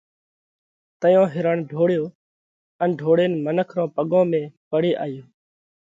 تئيون 1.01 1.27
هرڻ 1.35 1.57
ڍوڙيو 1.71 2.03
ان 2.81 2.89
ڍوڙينَ 2.99 3.31
منک 3.45 3.69
رون 3.75 3.89
پڳون 3.95 4.23
۾ 4.35 4.41
پڙي 4.69 4.91
آيو۔ 5.05 5.23